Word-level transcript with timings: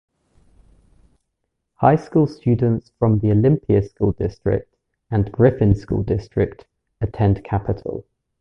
High 1.75 1.97
School 1.97 2.25
students 2.25 2.91
from 2.97 3.19
the 3.19 3.31
Olympia 3.31 3.83
School 3.83 4.13
District 4.13 4.67
and 5.11 5.31
Griffin 5.31 5.75
School 5.75 6.01
District 6.01 6.65
attend 7.01 7.43
Capital. 7.43 8.03